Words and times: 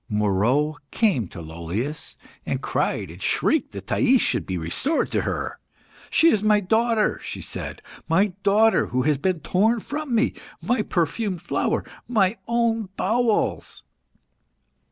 Moeroe 0.09 0.77
came 0.89 1.27
to 1.27 1.39
Lollius, 1.43 2.15
and 2.43 2.59
cried 2.59 3.11
and 3.11 3.21
shrieked 3.21 3.71
that 3.73 3.85
Thais 3.85 4.19
should 4.19 4.47
be 4.47 4.57
restored 4.57 5.11
to 5.11 5.21
her. 5.21 5.59
"She 6.09 6.29
is 6.29 6.41
my 6.41 6.59
daughter," 6.59 7.19
she 7.21 7.39
said, 7.39 7.83
"my 8.09 8.33
daughter, 8.41 8.87
who 8.87 9.03
has 9.03 9.19
been 9.19 9.41
torn 9.41 9.79
from 9.79 10.15
me. 10.15 10.33
My 10.59 10.81
perfumed 10.81 11.43
flower 11.43 11.85
my 12.07 12.39
own 12.47 12.89
bowels 12.97 13.83